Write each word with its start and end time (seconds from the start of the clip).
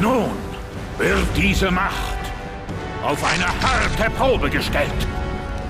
Nun 0.00 0.30
wird 0.96 1.26
diese 1.36 1.70
Macht 1.70 1.92
auf 3.04 3.22
eine 3.24 3.46
harte 3.46 4.10
Probe 4.16 4.48
gestellt. 4.48 4.88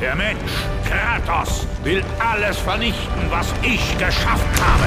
Der 0.01 0.14
Mensch, 0.14 0.53
Kratos, 0.88 1.67
will 1.83 2.04
alles 2.21 2.56
vernichten, 2.59 3.29
was 3.30 3.53
ich 3.62 3.99
geschaffen 3.99 4.49
habe. 4.60 4.87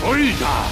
Brüder, 0.00 0.64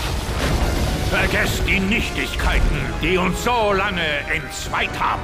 vergesst 1.11 1.63
die 1.69 1.79
Nichtigkeiten, 1.79 2.81
die 3.01 3.17
uns 3.17 3.45
so 3.45 3.73
lange 3.73 4.19
entzweit 4.35 4.91
haben. 4.99 5.23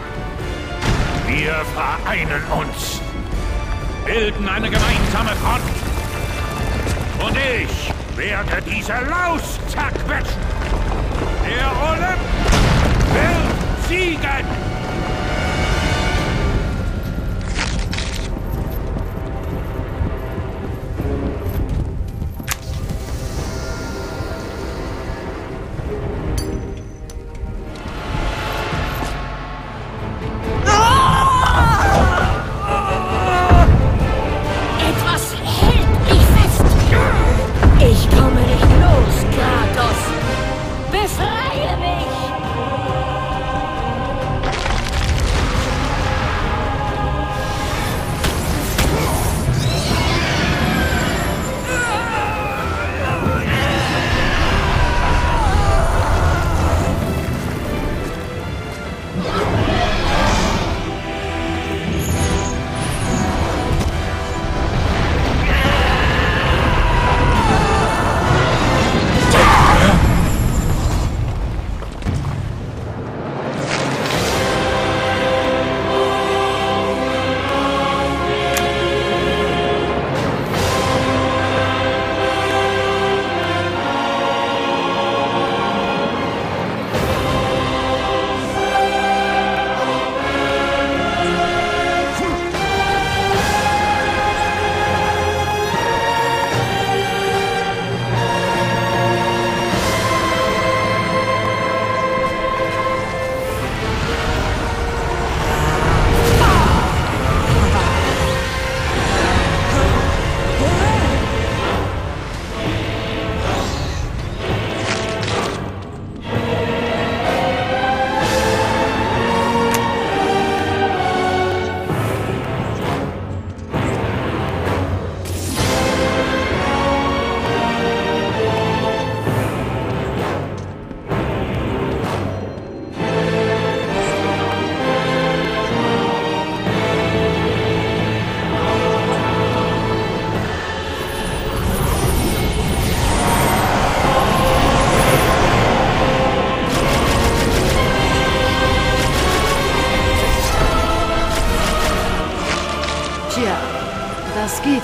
Wir 1.27 1.65
vereinen 1.75 2.43
uns, 2.57 3.01
bilden 4.07 4.49
eine 4.49 4.71
gemeinsame 4.71 5.31
Front. 5.43 5.65
Und 7.27 7.37
ich 7.37 7.93
werde 8.17 8.63
diese 8.63 8.93
Laus 8.93 9.59
zerquetschen. 9.69 10.56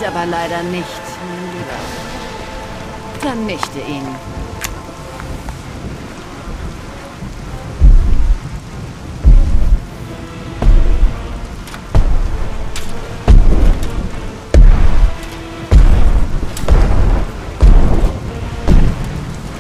Aber 0.07 0.27
leider 0.27 0.63
nicht, 0.65 0.87
mein 1.29 1.53
Lieber. 1.53 1.81
Vernichte 3.21 3.79
ihn. 3.81 4.07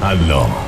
Hallo, 0.00 0.61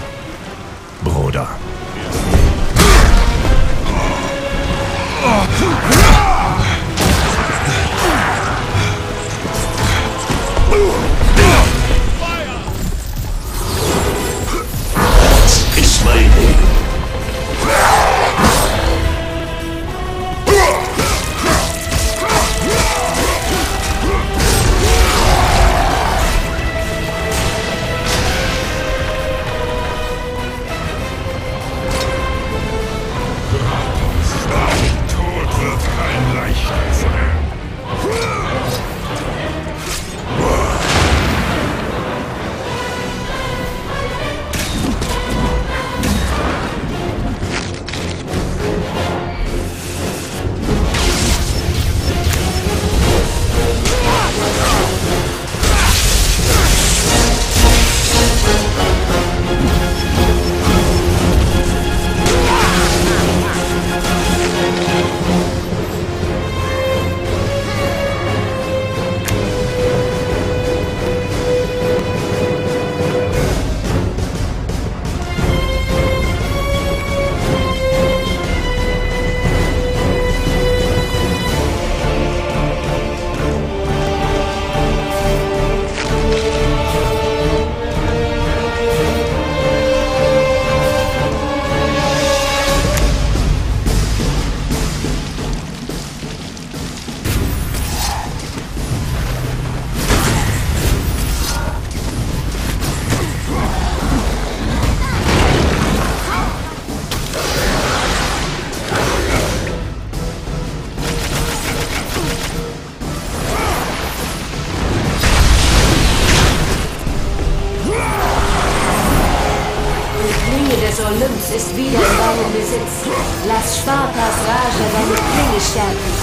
Das 123.54 123.78
Spartas 123.78 124.36
Rage 124.48 124.84
deine 124.92 125.14
Königstärken. 125.14 126.14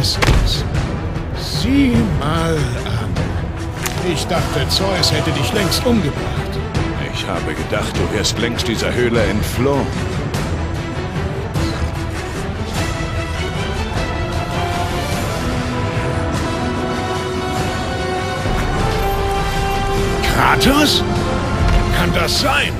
Sieh 0.00 1.92
mal 2.18 2.56
an. 2.86 3.12
Ich 4.10 4.26
dachte, 4.26 4.66
Zeus 4.68 5.12
hätte 5.12 5.30
dich 5.32 5.52
längst 5.52 5.84
umgebracht. 5.84 6.52
Ich 7.14 7.26
habe 7.26 7.54
gedacht, 7.54 7.92
du 7.94 8.16
wärst 8.16 8.38
längst 8.38 8.66
dieser 8.66 8.92
Höhle 8.92 9.22
entflohen. 9.22 9.86
Kratos? 20.34 21.04
Kann 21.98 22.12
das 22.14 22.40
sein? 22.40 22.72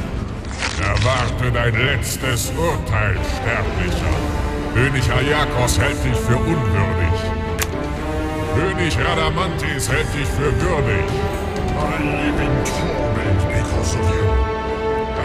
Erwarte 0.80 1.52
dein 1.52 1.74
letztes 1.74 2.50
Urteil, 2.56 3.16
Sterblicher. 3.36 4.31
König 4.74 5.04
Hayakos 5.10 5.78
hält 5.78 6.02
dich 6.02 6.16
für 6.16 6.36
unwürdig. 6.36 7.16
König 8.54 8.98
Radamantis 8.98 9.88
hält 9.90 10.06
dich 10.14 10.28
für 10.28 10.52
würdig. 10.60 11.04
I 11.74 12.02
live 12.02 12.40
in 12.40 12.64
torment 12.64 13.40
because 13.48 13.94
of 13.96 14.06
you. 14.14 14.26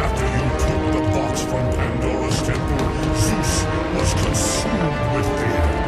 After 0.04 0.26
you 0.26 0.46
took 0.60 0.84
the 0.92 1.02
box 1.14 1.42
from 1.42 1.64
Pandora's 1.76 2.42
temple, 2.42 2.88
Zeus 3.16 3.66
was 3.96 4.14
consumed 4.14 5.16
with 5.16 5.28
fear. 5.40 5.88